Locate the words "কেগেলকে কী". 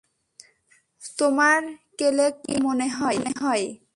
1.97-2.53